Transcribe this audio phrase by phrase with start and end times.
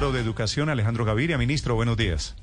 [0.00, 1.36] Ministro de Educación, Alejandro Gaviria.
[1.36, 2.34] Ministro, buenos días.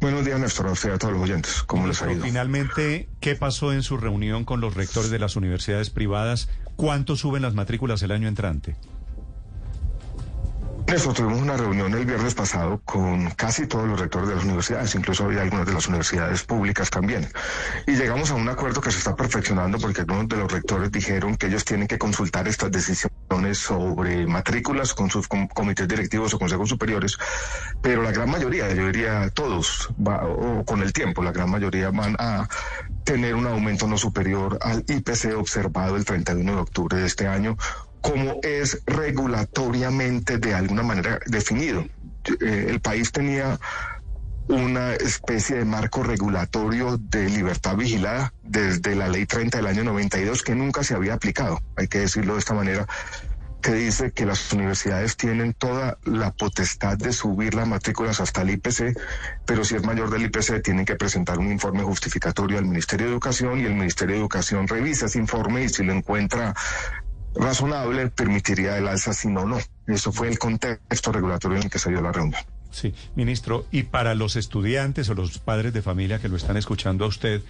[0.00, 1.62] Buenos días, Néstor, a usted a todos los oyentes.
[1.62, 2.22] ¿Cómo les ha ido?
[2.22, 6.50] Finalmente, ¿qué pasó en su reunión con los rectores de las universidades privadas?
[6.76, 8.76] ¿Cuánto suben las matrículas el año entrante?
[10.92, 14.94] Eso, tuvimos una reunión el viernes pasado con casi todos los rectores de las universidades,
[14.94, 17.26] incluso había algunas de las universidades públicas también.
[17.86, 21.36] Y llegamos a un acuerdo que se está perfeccionando porque algunos de los rectores dijeron
[21.36, 26.68] que ellos tienen que consultar estas decisiones sobre matrículas con sus comités directivos o consejos
[26.68, 27.16] superiores,
[27.80, 31.88] pero la gran mayoría, yo diría todos, va, o con el tiempo, la gran mayoría
[31.88, 32.46] van a
[33.04, 37.56] tener un aumento no superior al IPC observado el 31 de octubre de este año
[38.02, 41.86] como es regulatoriamente de alguna manera definido.
[42.40, 43.58] Eh, el país tenía
[44.48, 50.42] una especie de marco regulatorio de libertad vigilada desde la ley 30 del año 92
[50.42, 52.86] que nunca se había aplicado, hay que decirlo de esta manera,
[53.62, 58.50] que dice que las universidades tienen toda la potestad de subir las matrículas hasta el
[58.50, 58.98] IPC,
[59.46, 63.12] pero si es mayor del IPC tienen que presentar un informe justificatorio al Ministerio de
[63.12, 66.54] Educación y el Ministerio de Educación revisa ese informe y si lo encuentra
[67.34, 69.58] razonable permitiría el alza, si no, no.
[69.86, 72.40] Eso fue el contexto regulatorio en el que se dio la reunión.
[72.70, 77.04] Sí, ministro, y para los estudiantes o los padres de familia que lo están escuchando
[77.04, 77.42] a usted,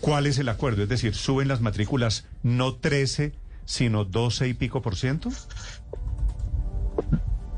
[0.00, 0.82] ¿cuál es el acuerdo?
[0.82, 3.32] Es decir, ¿suben las matrículas no 13,
[3.64, 5.30] sino 12 y pico por ciento?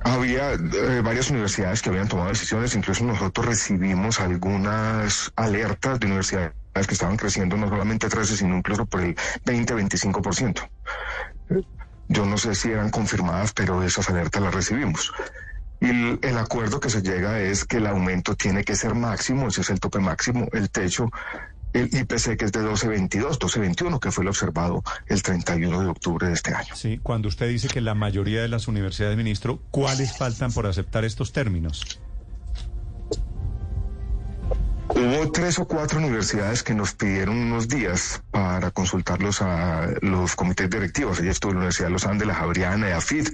[0.02, 6.52] Había eh, varias universidades que habían tomado decisiones, incluso nosotros recibimos algunas alertas de universidades
[6.86, 10.68] que estaban creciendo no solamente 13, sino incluso por el 20-25%.
[12.08, 15.12] Yo no sé si eran confirmadas, pero esas alertas las recibimos.
[15.80, 19.62] Y el, acuerdo que se llega es que el aumento tiene que ser máximo, ese
[19.62, 21.08] es el tope máximo, el techo,
[21.72, 26.26] el IPC que es de 12.22, 12.21, que fue el observado el 31 de octubre
[26.26, 26.74] de este año.
[26.74, 31.04] Sí, cuando usted dice que la mayoría de las universidades, ministro, ¿cuáles faltan por aceptar
[31.04, 32.00] estos términos?
[35.00, 40.68] Hubo tres o cuatro universidades que nos pidieron unos días para consultarlos a los comités
[40.68, 41.20] directivos.
[41.20, 43.28] Ella estuvo en la Universidad de Los Andes, la Javeriana y AFID,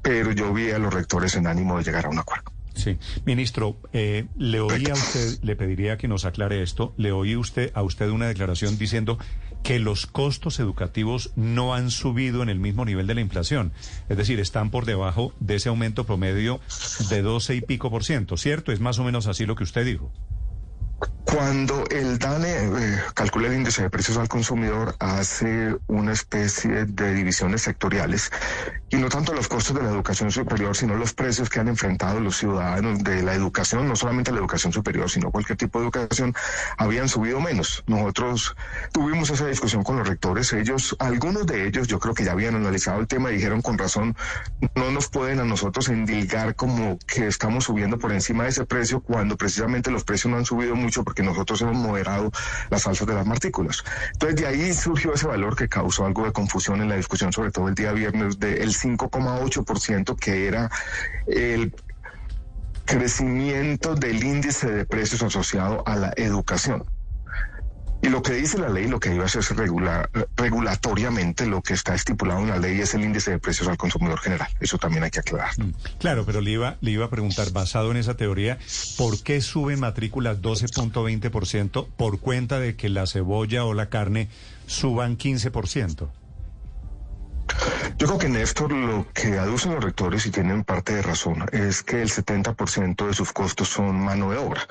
[0.00, 2.52] pero yo vi a los rectores en ánimo de llegar a un acuerdo.
[2.74, 7.34] Sí, ministro, eh, le oí a usted, le pediría que nos aclare esto, le oí
[7.34, 9.18] usted a usted una declaración diciendo
[9.64, 13.72] que los costos educativos no han subido en el mismo nivel de la inflación,
[14.08, 16.60] es decir, están por debajo de ese aumento promedio
[17.10, 18.70] de 12 y pico por ciento, ¿cierto?
[18.70, 20.12] Es más o menos así lo que usted dijo.
[21.24, 27.14] Cuando el DANE eh, calcula el índice de precios al consumidor, hace una especie de
[27.14, 28.30] divisiones sectoriales
[28.88, 32.18] y no tanto los costos de la educación superior, sino los precios que han enfrentado
[32.20, 36.34] los ciudadanos de la educación, no solamente la educación superior, sino cualquier tipo de educación,
[36.78, 37.84] habían subido menos.
[37.86, 38.56] Nosotros
[38.92, 42.54] tuvimos esa discusión con los rectores, ellos, algunos de ellos, yo creo que ya habían
[42.54, 44.16] analizado el tema y dijeron con razón,
[44.74, 49.00] no nos pueden a nosotros endilgar como que estamos subiendo por encima de ese precio
[49.00, 52.30] cuando precisamente los precios no han subido mucho porque nosotros hemos moderado
[52.70, 53.84] las alzas de las matrículas.
[54.12, 57.50] Entonces de ahí surgió ese valor que causó algo de confusión en la discusión, sobre
[57.50, 60.70] todo el día viernes, del 5,8% que era
[61.26, 61.74] el
[62.84, 66.84] crecimiento del índice de precios asociado a la educación.
[68.00, 71.62] Y lo que dice la ley, lo que iba a hacer es regular, regulatoriamente, lo
[71.62, 74.48] que está estipulado en la ley es el índice de precios al consumidor general.
[74.60, 75.50] Eso también hay que aclarar.
[75.58, 78.58] Mm, claro, pero le iba, le iba a preguntar, basado en esa teoría,
[78.96, 84.28] ¿por qué suben matrículas 12.20% por cuenta de que la cebolla o la carne
[84.66, 86.08] suban 15%?
[87.98, 91.82] Yo creo que Néstor lo que aducen los rectores y tienen parte de razón es
[91.82, 94.68] que el 70% de sus costos son mano de obra.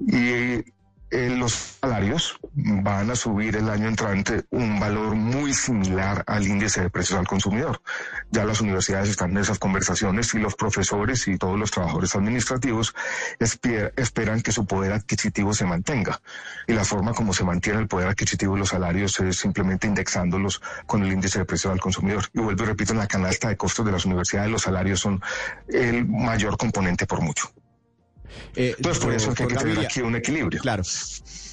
[0.00, 0.72] Y
[1.10, 6.82] eh, los salarios van a subir el año entrante un valor muy similar al índice
[6.82, 7.80] de precios al consumidor.
[8.30, 12.94] Ya las universidades están en esas conversaciones y los profesores y todos los trabajadores administrativos
[13.38, 16.20] esperan que su poder adquisitivo se mantenga.
[16.66, 20.60] Y la forma como se mantiene el poder adquisitivo de los salarios es simplemente indexándolos
[20.86, 22.24] con el índice de precios al consumidor.
[22.34, 25.22] Y vuelvo y repito, en la canasta de costos de las universidades los salarios son
[25.68, 27.50] el mayor componente por mucho.
[28.56, 30.60] Eh, Entonces, por eso es que hay que tener aquí un equilibrio.
[30.60, 30.82] Claro.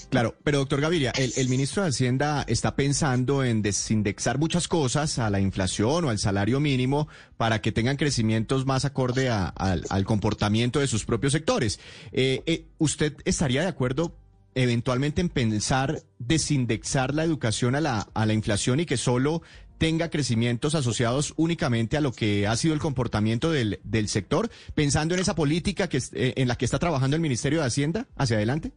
[0.09, 5.29] Claro, pero doctor Gaviria, el, ministro de Hacienda está pensando en desindexar muchas cosas a
[5.29, 7.07] la inflación o al salario mínimo
[7.37, 11.79] para que tengan crecimientos más acorde al comportamiento de sus propios sectores.
[12.11, 14.15] Eh, eh, ¿Usted estaría de acuerdo
[14.53, 19.41] eventualmente en pensar desindexar la educación a la, a la inflación y que solo
[19.77, 25.13] tenga crecimientos asociados únicamente a lo que ha sido el comportamiento del, del sector, pensando
[25.15, 28.37] en esa política que, eh, en la que está trabajando el Ministerio de Hacienda hacia
[28.37, 28.71] adelante?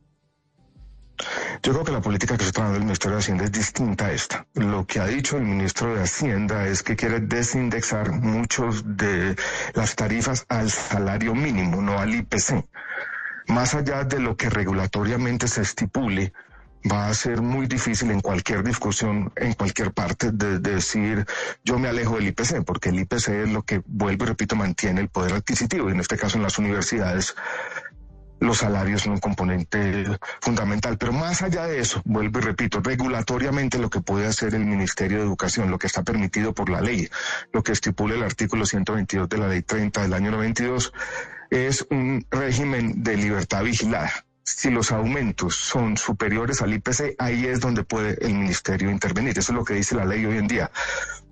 [1.63, 4.13] Yo creo que la política que está trabajando el Ministerio de Hacienda es distinta a
[4.13, 4.47] esta.
[4.55, 9.35] Lo que ha dicho el ministro de Hacienda es que quiere desindexar muchos de
[9.75, 12.65] las tarifas al salario mínimo, no al IPC.
[13.49, 16.33] Más allá de lo que regulatoriamente se estipule,
[16.91, 21.27] va a ser muy difícil en cualquier discusión, en cualquier parte, de, decir
[21.65, 25.01] yo me alejo del IPC, porque el IPC es lo que, vuelvo y repito, mantiene
[25.01, 25.89] el poder adquisitivo.
[25.89, 27.35] Y en este caso en las universidades
[28.41, 30.05] los salarios son un componente
[30.41, 30.97] fundamental.
[30.99, 35.19] Pero más allá de eso, vuelvo y repito, regulatoriamente lo que puede hacer el Ministerio
[35.19, 37.09] de Educación, lo que está permitido por la ley,
[37.53, 40.93] lo que estipula el artículo 122 de la ley 30 del año 92,
[41.51, 44.13] es un régimen de libertad vigilada
[44.57, 49.39] si los aumentos son superiores al IPC, ahí es donde puede el ministerio intervenir.
[49.39, 50.71] Eso es lo que dice la ley hoy en día.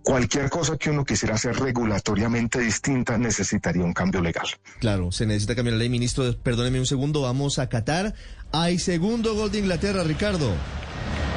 [0.03, 4.47] Cualquier cosa que uno quisiera hacer regulatoriamente distinta necesitaría un cambio legal.
[4.81, 5.89] Claro, se necesita cambiar la ley.
[5.89, 8.15] Ministro, perdóneme un segundo, vamos a Qatar.
[8.53, 10.53] Hay segundo gol de Inglaterra, Ricardo.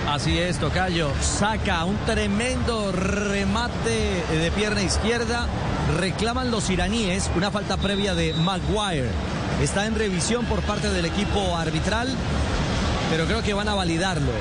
[0.07, 1.11] Así es, Tocayo.
[1.21, 5.47] Saca un tremendo remate de pierna izquierda.
[5.97, 9.09] Reclaman los iraníes una falta previa de Maguire.
[9.61, 12.07] Está en revisión por parte del equipo arbitral,
[13.09, 14.31] pero creo que van a validarlo.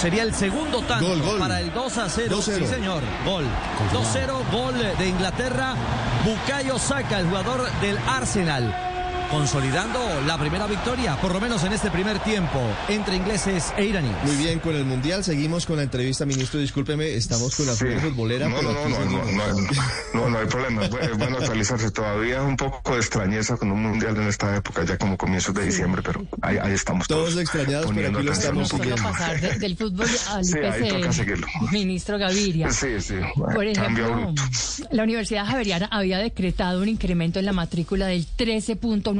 [0.00, 2.40] Sería el segundo tanto para el 2 a 0.
[2.42, 3.02] Sí, señor.
[3.24, 3.44] Gol.
[3.92, 5.74] 2-0, gol de Inglaterra.
[6.24, 8.89] Bukayo Saka, el jugador del Arsenal
[9.30, 14.16] consolidando la primera victoria, por lo menos en este primer tiempo, entre ingleses e iraníes.
[14.24, 17.86] Muy bien, con el Mundial seguimos con la entrevista, ministro, discúlpeme, estamos con la sí.
[18.00, 18.48] futbolera.
[18.48, 18.88] No, no, no,
[20.14, 24.16] no, no, hay problema, es bueno actualizarse todavía, un poco de extrañeza con un Mundial
[24.16, 27.06] en esta época, ya como comienzos de diciembre, pero ahí, ahí estamos.
[27.06, 29.02] Todos, extrañados, pero aquí lo estamos siguiendo.
[29.02, 32.70] pasar del fútbol al sí, IPC, ministro Gaviria.
[32.72, 34.34] Sí, sí, por ejemplo,
[34.90, 39.19] la Universidad Javeriana había decretado un incremento en la matrícula del 13.9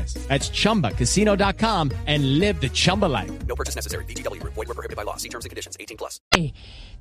[0.27, 3.31] That's chumbacasino.com and live the Chumba life.
[3.47, 4.05] No purchase necessary.
[4.05, 5.17] DTW, void, were prohibited by law.
[5.17, 6.19] See terms and conditions 18 plus.
[6.37, 6.53] Eh,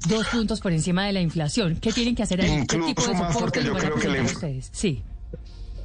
[0.08, 1.76] dos puntos por encima de la inflación.
[1.81, 2.67] ¿Qué tienen que hacer ahí?
[2.67, 4.70] ¿Qué tipo de soporte van a ustedes?
[4.73, 5.02] Sí.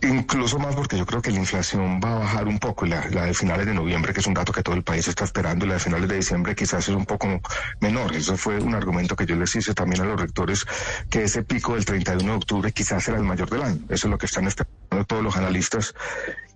[0.01, 3.23] Incluso más porque yo creo que la inflación va a bajar un poco, la, la
[3.25, 5.69] de finales de noviembre, que es un dato que todo el país está esperando, y
[5.69, 7.41] la de finales de diciembre quizás es un poco
[7.79, 8.13] menor.
[8.15, 10.65] Eso fue un argumento que yo les hice también a los rectores,
[11.09, 13.79] que ese pico del 31 de octubre quizás será el mayor del año.
[13.89, 15.95] Eso es lo que están esperando todos los analistas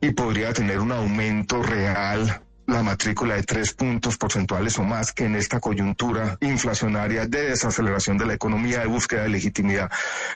[0.01, 5.25] y podría tener un aumento real la matrícula de tres puntos porcentuales o más que
[5.25, 9.91] en esta coyuntura inflacionaria de desaceleración de la economía, de búsqueda de legitimidad,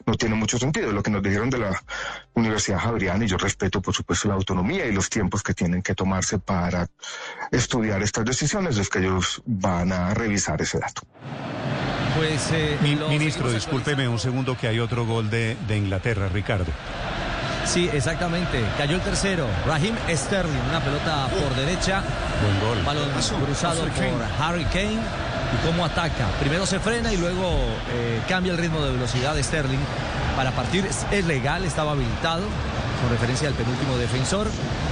[0.06, 0.92] no tiene mucho sentido.
[0.92, 1.84] Lo que nos dijeron de la
[2.34, 5.96] Universidad Javeriana, y yo respeto por supuesto la autonomía y los tiempos que tienen que
[5.96, 6.88] tomarse para
[7.52, 11.04] estudiar estas decisiones, es que ellos van a revisar ese dato.
[12.16, 12.78] Pues, eh,
[13.10, 16.72] ministro, discúlpeme un segundo que hay otro gol de, de Inglaterra, Ricardo.
[17.66, 18.64] Sí, exactamente.
[18.78, 19.48] Cayó el tercero.
[19.66, 22.04] Raheem Sterling, una pelota por derecha.
[22.42, 22.86] Buen gol.
[22.86, 23.10] Balón
[23.46, 25.00] cruzado por Harry Kane.
[25.54, 26.28] Y cómo ataca.
[26.40, 27.46] Primero se frena y luego
[27.92, 29.80] eh, cambia el ritmo de velocidad de Sterling
[30.36, 30.88] para partir.
[31.12, 32.42] Es legal, estaba habilitado
[33.04, 34.48] con referencia al penúltimo defensor,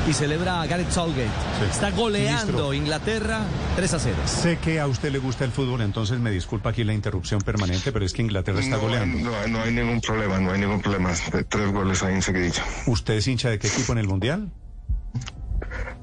[0.07, 1.29] y celebra a Gareth Southgate.
[1.69, 3.39] Está goleando Inglaterra
[3.77, 4.15] 3 a 0.
[4.25, 7.93] Sé que a usted le gusta el fútbol, entonces me disculpa aquí la interrupción permanente,
[7.93, 9.17] pero es que Inglaterra está goleando.
[9.31, 11.11] No, no hay ningún problema, no hay ningún problema.
[11.47, 12.63] Tres goles ahí enseguidilla.
[12.85, 14.51] ¿Usted es hincha de qué equipo en el Mundial?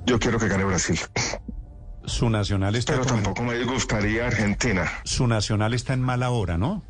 [0.07, 0.99] Yo quiero que gane Brasil.
[2.07, 2.95] Su nacional está...
[2.95, 4.91] Pero tampoco me gustaría Argentina.
[5.05, 6.83] Su nacional está en mala hora, ¿no?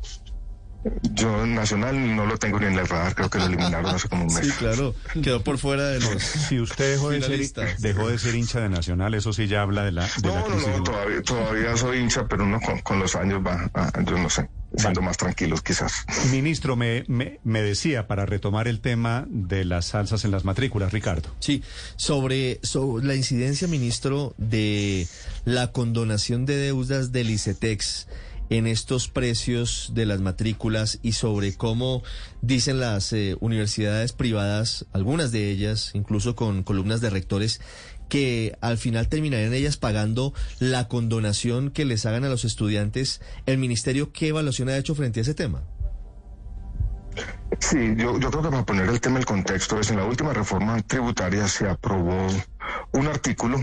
[1.13, 4.23] Yo Nacional no lo tengo ni en el radar, creo que lo eliminaron hace como
[4.25, 4.45] un mes.
[4.45, 6.23] Sí, claro, quedó por fuera de los.
[6.49, 9.83] Si usted dejó de, ser, dejó de ser hincha de Nacional, eso sí ya habla
[9.83, 10.07] de la.
[10.23, 13.69] no, no, no, todavía, todavía soy hincha, pero no con, los años va,
[14.05, 14.49] yo no sé.
[14.77, 16.05] siendo más tranquilos quizás.
[16.31, 20.93] Ministro, me, me, me, decía para retomar el tema de las alzas en las matrículas,
[20.93, 21.29] Ricardo.
[21.39, 21.61] Sí,
[21.97, 25.07] sobre, sobre la incidencia, ministro, de
[25.43, 28.07] la condonación de deudas del ICETEX
[28.49, 32.03] en estos precios de las matrículas y sobre cómo
[32.41, 37.61] dicen las eh, universidades privadas, algunas de ellas, incluso con columnas de rectores,
[38.09, 43.21] que al final terminarían ellas pagando la condonación que les hagan a los estudiantes.
[43.45, 45.63] ¿El ministerio qué evaluación ha hecho frente a ese tema?
[47.59, 50.33] Sí, yo, yo creo que para poner el tema en contexto es en la última
[50.33, 52.27] reforma tributaria se aprobó
[52.93, 53.59] un artículo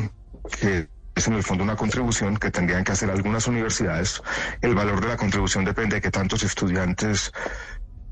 [0.60, 4.22] que es en el fondo una contribución que tendrían que hacer algunas universidades.
[4.60, 7.32] El valor de la contribución depende de que tantos estudiantes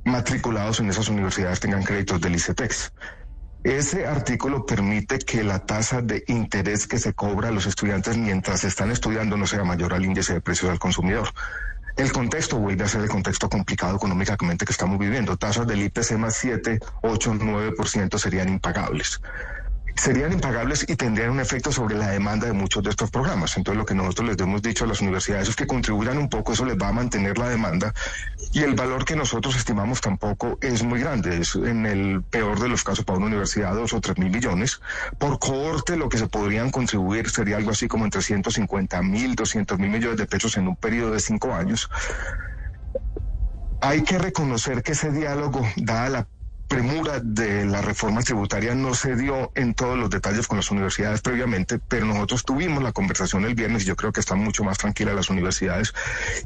[0.04, 2.92] matriculados en esas universidades tengan créditos del ICETEX.
[3.62, 8.64] Ese artículo permite que la tasa de interés que se cobra a los estudiantes mientras
[8.64, 11.28] están estudiando no sea mayor al índice de precios al consumidor.
[11.96, 15.36] El contexto vuelve a ser el contexto complicado económicamente que estamos viviendo.
[15.36, 19.20] Tasas del IPC más 7, 8, 9% serían impagables
[19.96, 23.56] serían impagables y tendrían un efecto sobre la demanda de muchos de estos programas.
[23.56, 26.52] Entonces lo que nosotros les hemos dicho a las universidades es que contribuyan un poco,
[26.52, 27.94] eso les va a mantener la demanda
[28.52, 31.40] y el valor que nosotros estimamos tampoco es muy grande.
[31.40, 34.80] Es en el peor de los casos para una universidad dos o tres mil millones.
[35.18, 39.78] Por cohorte lo que se podrían contribuir sería algo así como entre 150 mil, 200
[39.78, 41.88] mil millones de pesos en un periodo de cinco años.
[43.80, 46.26] Hay que reconocer que ese diálogo, dada la
[46.74, 51.20] premura de la reforma tributaria no se dio en todos los detalles con las universidades
[51.20, 54.76] previamente, pero nosotros tuvimos la conversación el viernes y yo creo que están mucho más
[54.76, 55.94] tranquilas las universidades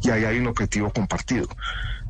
[0.03, 1.49] y ahí hay un objetivo compartido.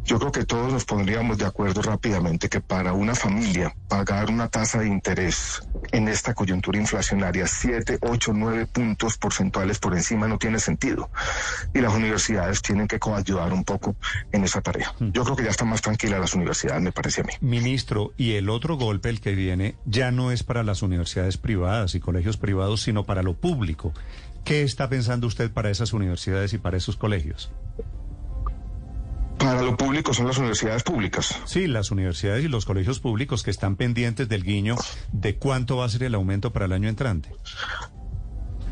[0.08, 4.48] Yo creo que todos nos pondríamos de acuerdo rápidamente que para una familia pagar una
[4.48, 5.60] tasa de interés
[5.92, 11.10] en esta coyuntura inflacionaria 7, 8, 9 puntos porcentuales por encima no tiene sentido.
[11.74, 13.96] Y las universidades tienen que coayudar un poco
[14.32, 14.94] en esa tarea.
[14.98, 15.10] Mm.
[15.10, 17.32] Yo creo que ya están más tranquilas las universidades, me parece a mí.
[17.42, 21.94] Ministro, y el otro golpe, el que viene, ya no es para las universidades privadas
[21.94, 23.92] y colegios privados, sino para lo público.
[24.42, 27.52] ¿Qué está pensando usted para esas universidades y para esos colegios?
[29.38, 31.40] Para lo público son las universidades públicas.
[31.45, 34.76] Sí, las universidades y los colegios públicos que están pendientes del guiño
[35.12, 37.30] de cuánto va a ser el aumento para el año entrante.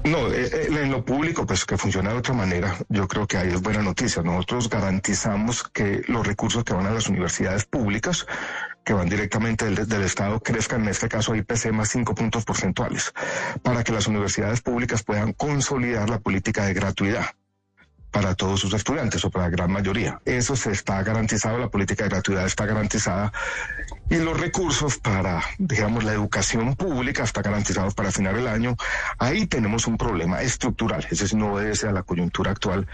[0.04, 3.38] No, eh, eh, en lo público, pues que funciona de otra manera, yo creo que
[3.38, 4.22] ahí es buena noticia.
[4.22, 8.24] Nosotros garantizamos que los recursos que van a las universidades públicas,
[8.84, 13.12] que van directamente del, del Estado, crezcan, en este caso IPC más cinco puntos porcentuales,
[13.62, 17.26] para que las universidades públicas puedan consolidar la política de gratuidad
[18.16, 20.22] para todos sus estudiantes o para la gran mayoría.
[20.24, 23.30] Eso se está garantizado, la política de gratuidad está garantizada
[24.08, 28.74] y los recursos para, digamos, la educación pública está garantizados para final del año.
[29.18, 32.86] Ahí tenemos un problema estructural, ese no obedece a la coyuntura actual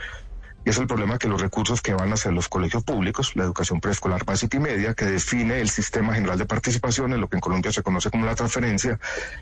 [0.64, 3.44] y es el problema que los recursos que van a ser los colegios públicos, la
[3.44, 7.36] educación preescolar básica y media, que define el sistema general de participación, en lo que
[7.36, 8.98] en Colombia se conoce como la transferencia,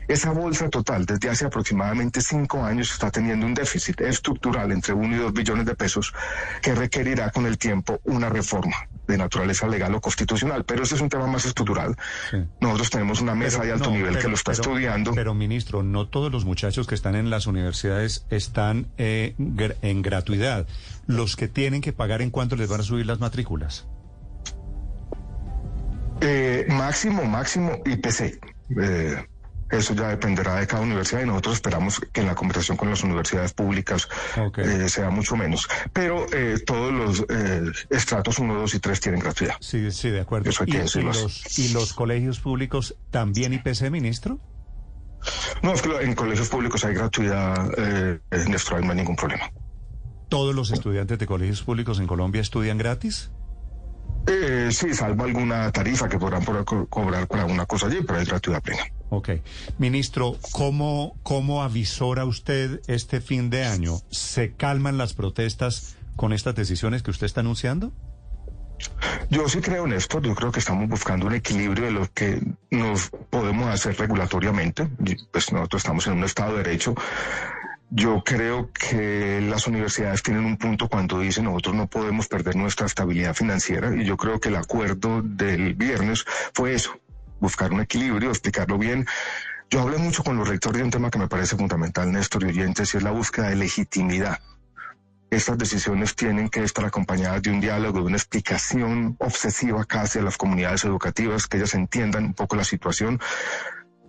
[0.07, 5.15] esa bolsa total desde hace aproximadamente cinco años está teniendo un déficit estructural entre uno
[5.15, 6.13] y dos billones de pesos
[6.61, 8.75] que requerirá con el tiempo una reforma
[9.11, 10.63] de naturaleza legal o constitucional.
[10.65, 11.95] Pero ese es un tema más estructural.
[12.59, 15.13] Nosotros tenemos una mesa de alto nivel que lo está estudiando.
[15.13, 19.35] Pero, ministro, no todos los muchachos que están en las universidades están eh,
[19.81, 20.67] en gratuidad
[21.07, 23.85] los que tienen que pagar en cuánto les van a subir las matrículas?
[26.21, 28.39] Eh, máximo, máximo IPC.
[28.81, 29.25] Eh,
[29.71, 33.03] eso ya dependerá de cada universidad y nosotros esperamos que en la conversación con las
[33.03, 34.07] universidades públicas
[34.57, 35.67] eh, sea mucho menos.
[35.93, 36.25] Pero
[36.65, 37.25] todos los
[37.89, 39.55] estratos 1, 2 y 3 tienen gratuidad.
[39.59, 40.49] Sí, sí, de acuerdo.
[40.65, 44.39] ¿Y, los, ¿Y los colegios públicos también IPC, ministro?
[45.61, 49.51] No, es que en colegios públicos hay gratuidad, en nuestro no hay ningún problema.
[50.29, 53.31] ¿Todos los estudiantes de colegios públicos en Colombia estudian gratis?
[54.27, 58.61] Eh, sí, salvo alguna tarifa que podrán cobrar para alguna cosa allí, pero es gratuidad
[58.61, 58.83] plena.
[59.11, 59.29] Ok.
[59.77, 63.97] Ministro, ¿cómo, ¿cómo avisora usted este fin de año?
[64.09, 67.91] ¿Se calman las protestas con estas decisiones que usted está anunciando?
[69.29, 72.41] Yo sí creo en esto, yo creo que estamos buscando un equilibrio de lo que
[72.71, 74.87] nos podemos hacer regulatoriamente.
[75.29, 76.95] Pues nosotros estamos en un Estado de Derecho,
[77.93, 82.85] yo creo que las universidades tienen un punto cuando dicen nosotros no podemos perder nuestra
[82.85, 86.97] estabilidad financiera y yo creo que el acuerdo del viernes fue eso,
[87.41, 89.05] buscar un equilibrio, explicarlo bien.
[89.69, 92.47] Yo hablé mucho con los rectores de un tema que me parece fundamental, Néstor y
[92.47, 94.39] oyentes, y es la búsqueda de legitimidad.
[95.29, 100.21] Estas decisiones tienen que estar acompañadas de un diálogo, de una explicación obsesiva casi a
[100.21, 103.19] las comunidades educativas, que ellas entiendan un poco la situación,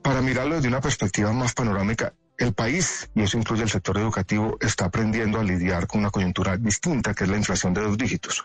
[0.03, 4.59] para mirarlo desde una perspectiva más panorámica el país, y eso incluye el sector educativo,
[4.61, 8.45] está aprendiendo a lidiar con una coyuntura distinta, que es la inflación de dos dígitos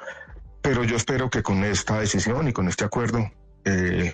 [0.67, 3.31] pero yo espero que con esta decisión y con este acuerdo
[3.63, 4.13] eh,